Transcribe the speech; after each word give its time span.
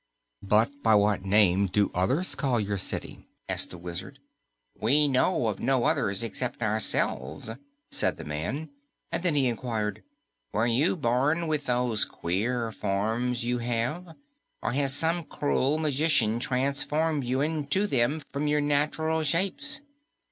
"But 0.41 0.71
by 0.81 0.95
what 0.95 1.25
name 1.25 1.67
do 1.67 1.91
others 1.93 2.33
call 2.33 2.59
your 2.59 2.79
city?" 2.79 3.27
asked 3.47 3.69
the 3.69 3.77
Wizard. 3.77 4.17
"We 4.79 5.07
know 5.07 5.45
of 5.47 5.59
no 5.59 5.83
others 5.83 6.23
except 6.23 6.59
yourselves," 6.59 7.51
said 7.91 8.17
the 8.17 8.23
man. 8.23 8.71
And 9.11 9.21
then 9.21 9.35
he 9.35 9.45
inquired, 9.47 10.01
"Were 10.53 10.65
you 10.65 10.95
born 10.95 11.47
with 11.47 11.67
those 11.67 12.05
queer 12.05 12.71
forms 12.71 13.43
you 13.45 13.59
have, 13.59 14.15
or 14.63 14.71
has 14.71 14.95
some 14.95 15.23
cruel 15.23 15.77
magician 15.77 16.39
transformed 16.39 17.23
you 17.23 17.63
to 17.63 17.85
them 17.85 18.23
from 18.31 18.47
your 18.47 18.59
natural 18.61 19.21
shapes?" 19.21 19.81